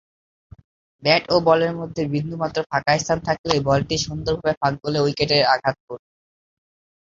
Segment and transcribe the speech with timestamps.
[1.03, 6.07] Bat ও বলের মধ্যে বিন্দুমাত্র ফাঁকা স্থান থাকলেই বলটি সুন্দরভাবে ফাঁক গলে উইকেটে আঘাত করবে।